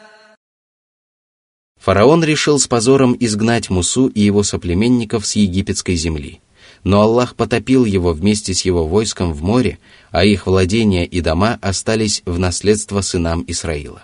Фараон 1.81 2.23
решил 2.23 2.59
с 2.59 2.67
позором 2.67 3.17
изгнать 3.19 3.71
Мусу 3.71 4.05
и 4.05 4.21
его 4.21 4.43
соплеменников 4.43 5.25
с 5.25 5.35
египетской 5.35 5.95
земли. 5.95 6.39
Но 6.83 7.01
Аллах 7.01 7.35
потопил 7.35 7.85
его 7.85 8.13
вместе 8.13 8.53
с 8.53 8.61
его 8.65 8.85
войском 8.85 9.33
в 9.33 9.41
море, 9.41 9.79
а 10.11 10.23
их 10.23 10.45
владения 10.45 11.07
и 11.07 11.21
дома 11.21 11.57
остались 11.59 12.21
в 12.25 12.37
наследство 12.37 13.01
сынам 13.01 13.43
Исраила. 13.47 14.03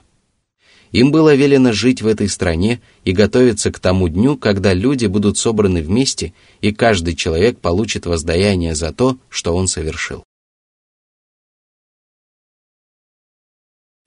Им 0.91 1.11
было 1.11 1.35
велено 1.35 1.71
жить 1.71 2.01
в 2.01 2.07
этой 2.07 2.29
стране 2.29 2.81
и 3.03 3.11
готовиться 3.11 3.71
к 3.71 3.79
тому 3.79 4.09
дню, 4.09 4.37
когда 4.37 4.73
люди 4.73 5.05
будут 5.05 5.37
собраны 5.37 5.83
вместе, 5.83 6.33
и 6.61 6.71
каждый 6.71 7.15
человек 7.15 7.59
получит 7.59 8.07
воздаяние 8.07 8.73
за 8.73 8.91
то, 8.91 9.17
что 9.29 9.55
он 9.55 9.67
совершил. 9.67 10.23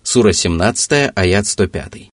Сура 0.02 0.32
17, 0.32 1.12
аят 1.14 1.46
105. 1.46 2.10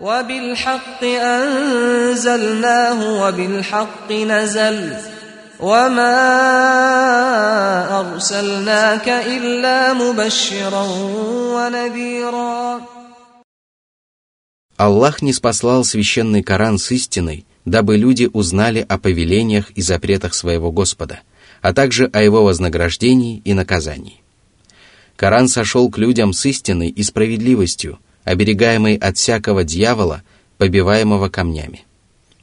وبالحق 0.00 1.04
أنزلناه 1.04 2.98
وبالحق 3.22 4.12
نزل 4.12 4.96
وما 5.60 6.16
أرسلناك 8.00 9.08
إلا 9.08 9.92
مبشرا 9.92 10.84
ونذيرا 11.54 12.80
Аллах 14.78 15.20
не 15.20 15.34
спаслал 15.34 15.84
священный 15.84 16.42
Коран 16.42 16.78
с 16.78 16.90
истиной, 16.90 17.44
дабы 17.66 17.98
люди 17.98 18.30
узнали 18.32 18.86
о 18.88 18.96
повелениях 18.96 19.70
и 19.72 19.82
запретах 19.82 20.32
своего 20.32 20.72
Господа, 20.72 21.20
а 21.60 21.74
также 21.74 22.06
о 22.06 22.22
его 22.22 22.42
вознаграждении 22.42 23.42
и 23.44 23.52
наказании. 23.52 24.22
Коран 25.16 25.48
сошел 25.48 25.90
к 25.90 25.98
людям 25.98 26.32
с 26.32 26.46
истиной 26.46 26.88
и 26.88 27.02
справедливостью, 27.02 27.98
оберегаемый 28.25 28.97
от 28.97 29.17
всякого 29.17 29.63
дьявола, 29.63 30.23
побиваемого 30.57 31.29
камнями. 31.29 31.85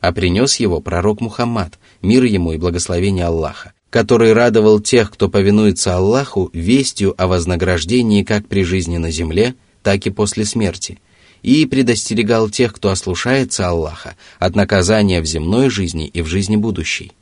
А 0.01 0.13
принес 0.13 0.57
его 0.57 0.81
пророк 0.81 1.21
Мухаммад, 1.21 1.79
мир 2.01 2.25
ему 2.25 2.53
и 2.53 2.59
благословение 2.59 3.27
Аллаха, 3.27 3.73
который 3.91 4.33
радовал 4.33 4.81
тех, 4.81 5.11
кто 5.11 5.29
повинуется 5.29 5.95
Аллаху, 5.97 6.51
вестью 6.53 7.15
о 7.19 7.27
вознаграждении 7.27 8.23
как 8.23 8.49
при 8.49 8.65
жизни 8.65 8.97
на 8.97 9.11
земле, 9.11 9.55
так 9.83 10.07
и 10.07 10.11
после 10.11 10.45
смерти, 10.45 10.99
и 11.43 11.67
предостерегал 11.67 12.49
тех, 12.49 12.73
кто 12.73 12.91
ослушается 12.91 13.69
Аллаха, 13.69 14.17
от 14.39 14.57
наказания 14.57 15.21
в 15.21 15.27
земной 15.27 15.69
жизни 15.69 16.07
и 16.07 16.23
в 16.23 16.27
жизни 16.27 16.57
будущей. 16.57 17.13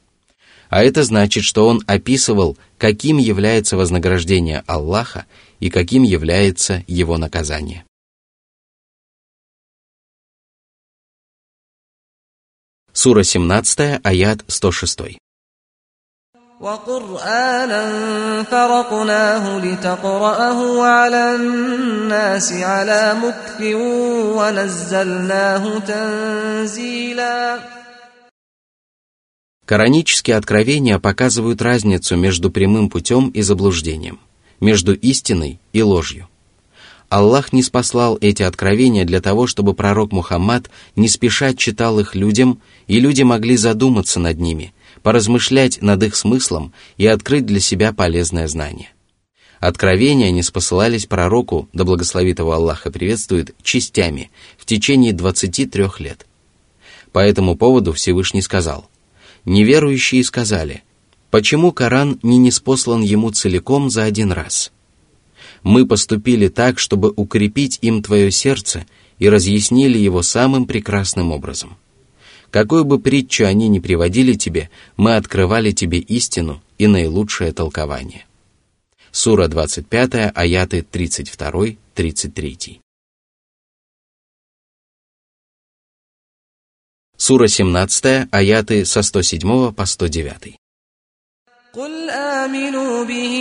А 0.68 0.84
это 0.84 1.02
значит, 1.02 1.42
что 1.42 1.66
он 1.66 1.82
описывал, 1.86 2.56
каким 2.78 3.18
является 3.18 3.76
вознаграждение 3.76 4.62
Аллаха 4.66 5.26
и 5.58 5.68
каким 5.68 6.04
является 6.04 6.84
его 6.86 7.18
наказание. 7.18 7.84
Сура 12.99 13.23
17, 13.23 13.99
аят 14.03 14.43
106. 14.47 15.17
وقرآنا 16.59 17.83
فرقناه 18.43 19.59
لتقرأه 19.59 20.81
على 20.83 21.35
الناس 21.35 22.53
على 22.53 23.15
مكث 23.23 23.61
ونزلناه 24.37 25.79
تنزيلا 25.79 27.59
Коранические 29.65 30.35
откровения 30.37 30.99
показывают 30.99 31.61
разницу 31.61 32.15
между 32.15 32.51
прямым 32.51 32.87
путем 32.87 33.29
и 33.29 33.41
заблуждением, 33.41 34.19
между 34.61 34.93
истиной 34.93 35.59
и 35.73 35.81
ложью. 35.81 36.28
Аллах 37.10 37.52
не 37.52 37.64
спаслал 37.64 38.16
эти 38.20 38.44
откровения 38.44 39.04
для 39.04 39.20
того, 39.20 39.48
чтобы 39.48 39.74
пророк 39.74 40.12
Мухаммад 40.12 40.70
не 40.94 41.08
спеша 41.08 41.54
читал 41.54 41.98
их 41.98 42.14
людям, 42.14 42.62
и 42.86 43.00
люди 43.00 43.22
могли 43.22 43.56
задуматься 43.56 44.20
над 44.20 44.38
ними, 44.38 44.72
поразмышлять 45.02 45.82
над 45.82 46.04
их 46.04 46.14
смыслом 46.14 46.72
и 46.98 47.06
открыть 47.06 47.46
для 47.46 47.58
себя 47.58 47.92
полезное 47.92 48.46
знание. 48.46 48.90
Откровения 49.58 50.30
не 50.30 50.44
спосылались 50.44 51.06
пророку, 51.06 51.68
да 51.72 51.84
благословит 51.84 52.38
его 52.38 52.52
Аллаха 52.52 52.92
приветствует, 52.92 53.56
частями 53.60 54.30
в 54.56 54.64
течение 54.64 55.12
23 55.12 55.86
лет. 55.98 56.26
По 57.10 57.18
этому 57.18 57.56
поводу 57.56 57.92
Всевышний 57.92 58.40
сказал, 58.40 58.88
«Неверующие 59.44 60.22
сказали, 60.22 60.84
почему 61.32 61.72
Коран 61.72 62.20
не 62.22 62.38
неспослан 62.38 63.02
ему 63.02 63.32
целиком 63.32 63.90
за 63.90 64.04
один 64.04 64.30
раз?» 64.30 64.70
Мы 65.62 65.86
поступили 65.86 66.48
так, 66.48 66.78
чтобы 66.78 67.12
укрепить 67.14 67.78
им 67.82 68.02
твое 68.02 68.30
сердце 68.30 68.86
и 69.18 69.28
разъяснили 69.28 69.98
его 69.98 70.22
самым 70.22 70.66
прекрасным 70.66 71.32
образом. 71.32 71.76
Какую 72.50 72.84
бы 72.84 72.98
притчу 72.98 73.44
они 73.44 73.68
ни 73.68 73.78
приводили 73.78 74.34
тебе, 74.34 74.70
мы 74.96 75.16
открывали 75.16 75.70
тебе 75.70 75.98
истину 75.98 76.62
и 76.78 76.86
наилучшее 76.86 77.52
толкование. 77.52 78.26
Сура 79.12 79.48
25, 79.48 80.32
аяты 80.34 80.80
32-33. 80.80 82.80
Сура 87.16 87.48
17, 87.48 88.28
аяты 88.30 88.84
со 88.86 89.02
107 89.02 89.72
по 89.72 89.84
109. 89.84 90.59
قل 91.76 92.10
آمنوا 92.10 93.04
به 93.04 93.34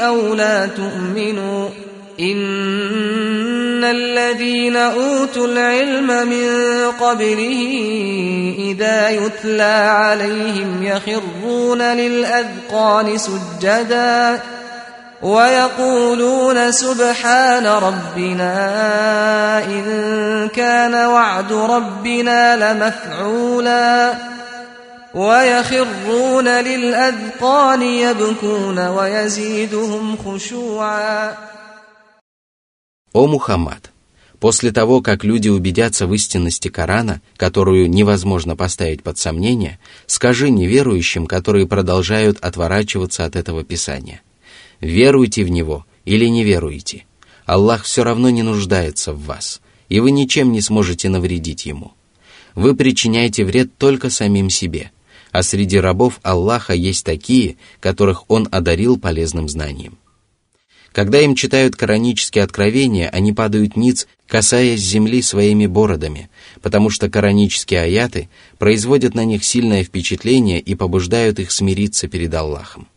أو 0.00 0.34
لا 0.34 0.66
تؤمنوا 0.66 1.68
إن 2.20 3.84
الذين 3.84 4.76
أوتوا 4.76 5.46
العلم 5.46 6.28
من 6.28 6.48
قبله 7.00 7.62
إذا 8.58 9.10
يتلى 9.10 9.88
عليهم 9.90 10.82
يخرون 10.82 11.82
للأذقان 11.82 13.18
سجدا 13.18 14.40
ويقولون 15.22 16.72
سبحان 16.72 17.66
ربنا 17.66 18.54
إن 19.64 20.48
كان 20.54 20.94
وعد 20.94 21.52
ربنا 21.52 22.56
لمفعولا 22.56 24.14
ويخرون 25.15 26.47
للأذقان 26.47 27.81
يبكون 27.81 28.79
ويزيدهم 28.79 30.17
خشوعا 30.17 31.35
О 33.13 33.27
Мухаммад! 33.27 33.91
После 34.39 34.71
того, 34.71 35.01
как 35.01 35.23
люди 35.23 35.49
убедятся 35.49 36.07
в 36.07 36.13
истинности 36.15 36.69
Корана, 36.69 37.21
которую 37.37 37.87
невозможно 37.89 38.55
поставить 38.55 39.03
под 39.03 39.19
сомнение, 39.19 39.77
скажи 40.07 40.49
неверующим, 40.49 41.27
которые 41.27 41.67
продолжают 41.67 42.39
отворачиваться 42.39 43.23
от 43.25 43.35
этого 43.35 43.63
Писания. 43.63 44.21
Веруйте 44.79 45.43
в 45.43 45.49
него 45.49 45.85
или 46.05 46.25
не 46.25 46.43
веруете. 46.43 47.05
Аллах 47.45 47.83
все 47.83 48.03
равно 48.03 48.31
не 48.31 48.41
нуждается 48.41 49.13
в 49.13 49.23
вас, 49.25 49.61
и 49.89 49.99
вы 49.99 50.09
ничем 50.09 50.51
не 50.51 50.61
сможете 50.61 51.09
навредить 51.09 51.67
ему. 51.67 51.93
Вы 52.55 52.75
причиняете 52.75 53.45
вред 53.45 53.77
только 53.77 54.09
самим 54.09 54.49
себе,– 54.49 54.91
а 55.36 55.42
среди 55.42 55.76
рабов 55.78 56.18
Аллаха 56.22 56.72
есть 56.72 57.04
такие, 57.04 57.56
которых 57.80 58.24
Он 58.30 58.48
одарил 58.50 58.98
полезным 58.98 59.50
знанием. 59.50 59.98
Когда 60.92 61.20
им 61.20 61.34
читают 61.34 61.76
коранические 61.76 62.42
откровения, 62.42 63.10
они 63.10 63.34
падают 63.34 63.76
ниц, 63.76 64.08
касаясь 64.26 64.80
земли 64.80 65.20
своими 65.20 65.66
бородами, 65.66 66.30
потому 66.62 66.88
что 66.88 67.10
коранические 67.10 67.82
аяты 67.82 68.30
производят 68.56 69.14
на 69.14 69.26
них 69.26 69.44
сильное 69.44 69.84
впечатление 69.84 70.58
и 70.58 70.74
побуждают 70.74 71.38
их 71.38 71.52
смириться 71.52 72.08
перед 72.08 72.32
Аллахом. 72.32 72.88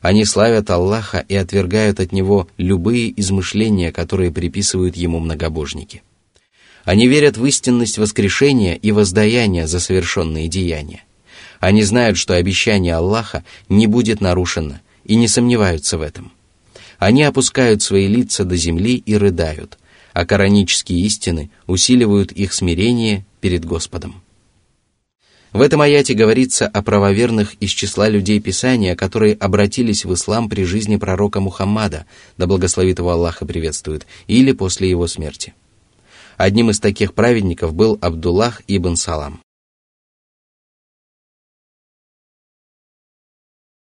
Они 0.00 0.24
славят 0.24 0.70
Аллаха 0.70 1.18
и 1.18 1.34
отвергают 1.34 2.00
от 2.00 2.12
Него 2.12 2.48
любые 2.56 3.12
измышления, 3.20 3.92
которые 3.92 4.32
приписывают 4.32 4.96
Ему 4.96 5.18
многобожники. 5.18 6.02
Они 6.84 7.06
верят 7.06 7.36
в 7.36 7.44
истинность 7.44 7.98
воскрешения 7.98 8.74
и 8.74 8.90
воздаяния 8.90 9.66
за 9.66 9.80
совершенные 9.80 10.48
деяния. 10.48 11.04
Они 11.60 11.82
знают, 11.82 12.18
что 12.18 12.34
обещание 12.34 12.94
Аллаха 12.94 13.44
не 13.68 13.86
будет 13.86 14.20
нарушено, 14.20 14.80
и 15.04 15.16
не 15.16 15.28
сомневаются 15.28 15.98
в 15.98 16.02
этом– 16.02 16.32
они 16.98 17.22
опускают 17.22 17.82
свои 17.82 18.08
лица 18.08 18.44
до 18.44 18.56
земли 18.56 18.96
и 18.96 19.16
рыдают, 19.16 19.78
а 20.12 20.26
коранические 20.26 21.00
истины 21.00 21.50
усиливают 21.66 22.32
их 22.32 22.52
смирение 22.52 23.24
перед 23.40 23.64
Господом. 23.64 24.22
В 25.52 25.62
этом 25.62 25.80
аяте 25.80 26.12
говорится 26.12 26.66
о 26.66 26.82
правоверных 26.82 27.54
из 27.54 27.70
числа 27.70 28.08
людей 28.08 28.38
Писания, 28.38 28.94
которые 28.96 29.34
обратились 29.34 30.04
в 30.04 30.12
ислам 30.12 30.48
при 30.48 30.64
жизни 30.64 30.96
пророка 30.96 31.40
Мухаммада, 31.40 32.04
да 32.36 32.46
благословит 32.46 32.98
его 32.98 33.10
Аллаха 33.10 33.46
приветствует, 33.46 34.06
или 34.26 34.52
после 34.52 34.90
его 34.90 35.06
смерти. 35.06 35.54
Одним 36.36 36.70
из 36.70 36.80
таких 36.80 37.14
праведников 37.14 37.72
был 37.72 37.96
Абдуллах 38.00 38.62
ибн 38.68 38.96
Салам. 38.96 39.40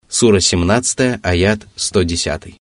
Сура 0.09 0.39
17, 0.39 1.19
аят 1.23 1.59
110. 1.77 2.57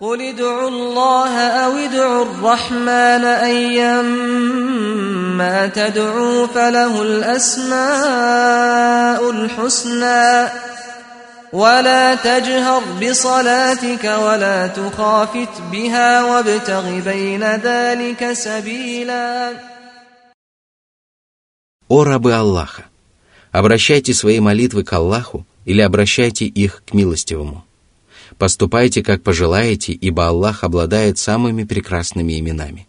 قل 0.00 0.20
ادعوا 0.20 0.68
الله 0.68 1.38
أو 1.64 1.72
ادعوا 1.72 2.24
الرحمن 2.24 3.24
أيما 3.24 4.46
تدعوا 5.66 6.46
فله 6.46 7.02
الأسماء 7.02 7.70
الحسنى 9.30 10.48
ولا 11.52 12.14
تجهر 12.14 12.82
بصلاتك 13.02 14.04
ولا 14.04 14.66
تخافت 14.66 15.60
بها 15.72 16.24
وابتغ 16.24 17.00
بين 17.00 17.44
ذلك 17.44 18.32
سبيلا 18.32 19.52
О 21.88 22.02
рабы 22.04 22.32
Аллаха! 22.34 22.84
Обращайте 23.52 24.12
свои 24.12 24.40
молитвы 24.40 24.82
к 24.82 24.92
Аллаху 24.92 25.46
или 25.65 25.81
обращайте 25.81 26.45
их 26.45 26.83
к 26.85 26.93
милостивому. 26.93 27.65
Поступайте, 28.37 29.03
как 29.03 29.23
пожелаете, 29.23 29.93
ибо 29.93 30.27
Аллах 30.27 30.63
обладает 30.63 31.17
самыми 31.17 31.63
прекрасными 31.63 32.39
именами. 32.39 32.87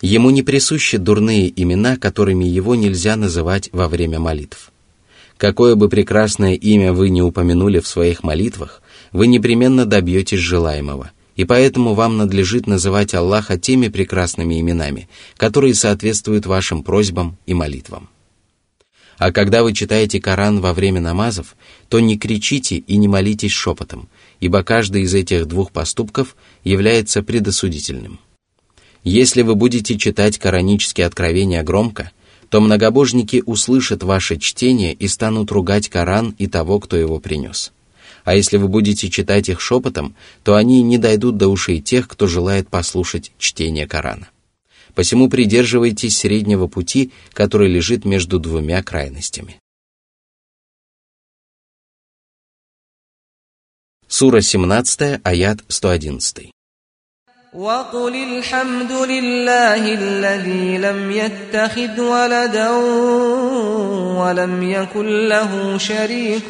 Ему 0.00 0.30
не 0.30 0.42
присущи 0.42 0.96
дурные 0.96 1.52
имена, 1.62 1.96
которыми 1.96 2.44
его 2.44 2.74
нельзя 2.74 3.16
называть 3.16 3.68
во 3.72 3.88
время 3.88 4.18
молитв. 4.18 4.72
Какое 5.40 5.74
бы 5.74 5.88
прекрасное 5.88 6.52
имя 6.52 6.92
вы 6.92 7.08
не 7.08 7.22
упомянули 7.22 7.80
в 7.80 7.86
своих 7.86 8.22
молитвах, 8.22 8.82
вы 9.10 9.26
непременно 9.26 9.86
добьетесь 9.86 10.38
желаемого, 10.40 11.12
и 11.34 11.46
поэтому 11.46 11.94
вам 11.94 12.18
надлежит 12.18 12.66
называть 12.66 13.14
Аллаха 13.14 13.58
теми 13.58 13.88
прекрасными 13.88 14.60
именами, 14.60 15.08
которые 15.38 15.74
соответствуют 15.74 16.44
вашим 16.44 16.82
просьбам 16.82 17.38
и 17.46 17.54
молитвам. 17.54 18.09
А 19.20 19.32
когда 19.32 19.62
вы 19.62 19.74
читаете 19.74 20.18
Коран 20.18 20.62
во 20.62 20.72
время 20.72 20.98
намазов, 20.98 21.54
то 21.90 22.00
не 22.00 22.16
кричите 22.16 22.76
и 22.76 22.96
не 22.96 23.06
молитесь 23.06 23.52
шепотом, 23.52 24.08
ибо 24.40 24.62
каждый 24.62 25.02
из 25.02 25.12
этих 25.12 25.44
двух 25.44 25.72
поступков 25.72 26.34
является 26.64 27.22
предосудительным. 27.22 28.18
Если 29.04 29.42
вы 29.42 29.56
будете 29.56 29.98
читать 29.98 30.38
коранические 30.38 31.06
откровения 31.06 31.62
громко, 31.62 32.12
то 32.48 32.62
многобожники 32.62 33.42
услышат 33.44 34.02
ваше 34.02 34.38
чтение 34.38 34.94
и 34.94 35.06
станут 35.06 35.52
ругать 35.52 35.90
Коран 35.90 36.34
и 36.38 36.46
того, 36.46 36.80
кто 36.80 36.96
его 36.96 37.20
принес. 37.20 37.72
А 38.24 38.34
если 38.34 38.56
вы 38.56 38.68
будете 38.68 39.10
читать 39.10 39.50
их 39.50 39.60
шепотом, 39.60 40.14
то 40.44 40.54
они 40.54 40.80
не 40.80 40.96
дойдут 40.96 41.36
до 41.36 41.48
ушей 41.48 41.82
тех, 41.82 42.08
кто 42.08 42.26
желает 42.26 42.70
послушать 42.70 43.32
чтение 43.38 43.86
Корана 43.86 44.30
Посему 44.93 45.29
придерживайтесь 45.29 46.17
среднего 46.17 46.67
пути, 46.67 47.11
который 47.33 47.69
лежит 47.69 48.05
между 48.05 48.39
двумя 48.39 48.81
крайностями. 48.81 49.59
Сура 54.07 54.41
17, 54.41 55.19
аят 55.23 55.59
111. 55.67 56.51
وقل 57.55 58.15
الحمد 58.15 58.91
لله 58.91 59.93
الذي 59.93 60.77
لم 60.77 61.11
يتخذ 61.11 62.01
ولدا 62.01 62.69
ولم 64.19 64.63
يكن 64.63 65.27
له 65.27 65.77
شريك 65.77 66.47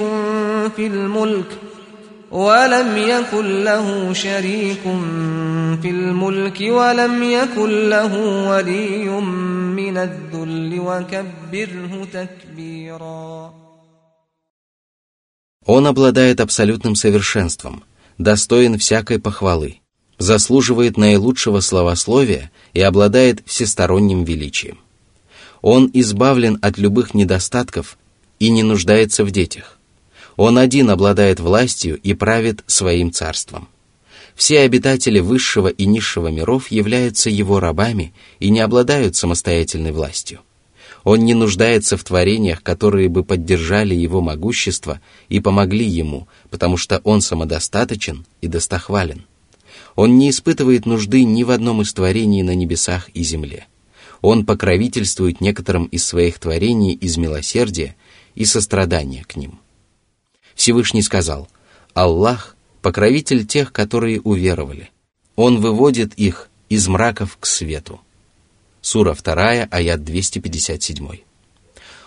في 0.75 0.87
الملك 0.87 1.45
ولم 2.31 2.97
يكن 2.97 3.63
له 3.63 4.13
شريك 4.13 4.83
في 5.81 5.89
الملك 5.89 6.57
ولم 6.61 7.23
يكن 7.23 7.89
له 7.89 8.13
ولي 8.49 9.07
من 9.81 9.97
الذل 9.97 10.79
وكبره 10.79 12.07
تكبيرا 12.13 13.53
Он 15.67 15.87
обладает 15.87 16.41
абсолютным 16.41 16.93
совершенством, 16.93 17.83
достоин 18.19 18.77
всякой 18.77 19.19
похвалы, 19.19 19.81
заслуживает 20.19 20.95
наилучшего 20.95 21.59
словословия 21.59 22.51
и 22.73 22.81
обладает 22.81 23.41
всесторонним 23.47 24.23
величием. 24.23 24.77
Он 25.61 25.89
избавлен 25.91 26.59
от 26.61 26.77
любых 26.77 27.15
недостатков 27.15 27.97
и 28.39 28.51
не 28.51 28.61
нуждается 28.61 29.23
в 29.23 29.31
детях. 29.31 29.78
он 30.36 30.58
один 30.58 30.90
обладает 30.90 31.40
властью 31.40 31.98
и 31.98 32.14
правит 32.14 32.62
своим 32.66 33.12
царством. 33.12 33.68
Все 34.34 34.60
обитатели 34.60 35.20
высшего 35.20 35.68
и 35.68 35.84
низшего 35.84 36.28
миров 36.28 36.70
являются 36.70 37.28
его 37.28 37.60
рабами 37.60 38.14
и 38.38 38.50
не 38.50 38.60
обладают 38.60 39.16
самостоятельной 39.16 39.92
властью. 39.92 40.40
Он 41.04 41.24
не 41.24 41.34
нуждается 41.34 41.96
в 41.96 42.04
творениях, 42.04 42.62
которые 42.62 43.08
бы 43.08 43.24
поддержали 43.24 43.94
его 43.94 44.20
могущество 44.20 45.00
и 45.28 45.40
помогли 45.40 45.86
ему, 45.86 46.28
потому 46.50 46.76
что 46.76 47.00
он 47.04 47.20
самодостаточен 47.20 48.26
и 48.40 48.48
достохвален. 48.48 49.24
Он 49.96 50.18
не 50.18 50.30
испытывает 50.30 50.86
нужды 50.86 51.24
ни 51.24 51.42
в 51.42 51.50
одном 51.50 51.82
из 51.82 51.92
творений 51.92 52.42
на 52.42 52.54
небесах 52.54 53.08
и 53.14 53.22
земле. 53.22 53.66
Он 54.20 54.44
покровительствует 54.44 55.40
некоторым 55.40 55.84
из 55.86 56.04
своих 56.04 56.38
творений 56.38 56.92
из 56.92 57.16
милосердия 57.16 57.96
и 58.34 58.44
сострадания 58.44 59.24
к 59.24 59.36
ним. 59.36 59.59
Всевышний 60.60 61.00
сказал, 61.00 61.48
«Аллах– 61.94 62.54
покровитель 62.82 63.46
тех, 63.46 63.72
которые 63.72 64.20
уверовали. 64.20 64.90
Он 65.34 65.58
выводит 65.58 66.12
их 66.16 66.50
из 66.68 66.86
мраков 66.86 67.38
к 67.40 67.46
свету». 67.46 67.98
Сура 68.82 69.14
2, 69.14 69.68
аят 69.70 70.04
257. 70.04 71.08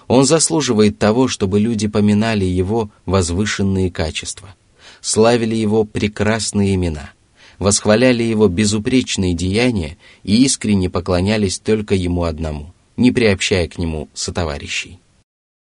Он 0.07 0.25
заслуживает 0.25 0.99
того, 0.99 1.27
чтобы 1.27 1.59
люди 1.59 1.87
поминали 1.87 2.45
его 2.45 2.91
возвышенные 3.07 3.89
качества, 3.89 4.53
славили 5.01 5.55
его 5.55 5.83
прекрасные 5.83 6.75
имена, 6.75 7.09
восхваляли 7.57 8.21
его 8.21 8.49
безупречные 8.49 9.33
деяния 9.33 9.97
и 10.21 10.43
искренне 10.43 10.91
поклонялись 10.91 11.57
только 11.57 11.95
ему 11.95 12.25
одному, 12.25 12.71
не 12.97 13.11
приобщая 13.11 13.67
к 13.67 13.79
нему 13.79 14.09
сотоварищей. 14.13 14.99